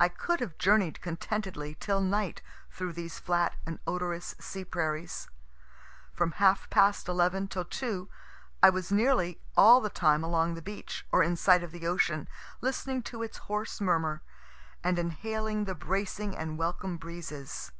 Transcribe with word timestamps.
I 0.00 0.08
could 0.08 0.40
have 0.40 0.58
journey'd 0.58 1.00
contentedly 1.00 1.76
till 1.78 2.00
night 2.00 2.42
through 2.72 2.94
these 2.94 3.20
flat 3.20 3.54
and 3.64 3.78
odorous 3.86 4.34
sea 4.40 4.64
prairies. 4.64 5.28
From 6.12 6.32
half 6.32 6.68
past 6.68 7.06
11 7.06 7.46
till 7.46 7.64
2 7.64 8.08
I 8.60 8.70
was 8.70 8.90
nearly 8.90 9.40
all 9.56 9.80
the 9.80 9.88
time 9.88 10.24
along 10.24 10.54
the 10.54 10.62
beach, 10.66 11.06
or 11.12 11.22
in 11.22 11.36
sight 11.36 11.62
of 11.62 11.70
the 11.70 11.86
ocean, 11.86 12.26
listening 12.60 13.02
to 13.04 13.22
its 13.22 13.38
hoarse 13.46 13.80
murmur, 13.80 14.20
and 14.82 14.98
inhaling 14.98 15.64
the 15.64 15.76
bracing 15.76 16.36
and 16.36 16.58
welcome 16.58 16.96
breezes. 16.96 17.70